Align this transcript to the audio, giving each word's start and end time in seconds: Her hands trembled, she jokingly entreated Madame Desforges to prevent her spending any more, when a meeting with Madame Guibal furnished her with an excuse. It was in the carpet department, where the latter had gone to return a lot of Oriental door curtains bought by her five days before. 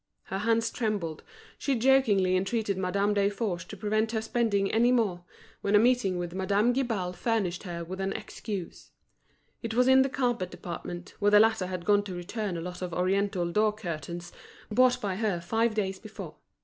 Her 0.23 0.39
hands 0.39 0.71
trembled, 0.71 1.21
she 1.59 1.75
jokingly 1.75 2.35
entreated 2.35 2.75
Madame 2.75 3.13
Desforges 3.13 3.67
to 3.67 3.77
prevent 3.77 4.13
her 4.13 4.21
spending 4.23 4.71
any 4.71 4.91
more, 4.91 5.23
when 5.61 5.75
a 5.75 5.79
meeting 5.79 6.17
with 6.17 6.33
Madame 6.33 6.73
Guibal 6.73 7.13
furnished 7.13 7.61
her 7.65 7.83
with 7.85 8.01
an 8.01 8.11
excuse. 8.13 8.89
It 9.61 9.75
was 9.75 9.87
in 9.87 10.01
the 10.01 10.09
carpet 10.09 10.49
department, 10.49 11.13
where 11.19 11.29
the 11.29 11.39
latter 11.39 11.67
had 11.67 11.85
gone 11.85 12.01
to 12.05 12.15
return 12.15 12.57
a 12.57 12.61
lot 12.61 12.81
of 12.81 12.95
Oriental 12.95 13.51
door 13.51 13.73
curtains 13.73 14.31
bought 14.71 14.99
by 14.99 15.17
her 15.17 15.39
five 15.39 15.75
days 15.75 15.99
before. 15.99 16.33